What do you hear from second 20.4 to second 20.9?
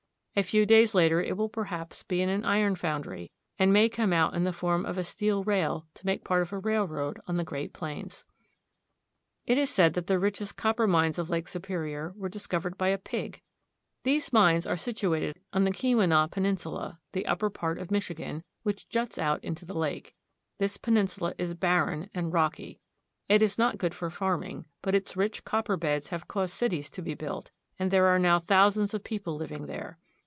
This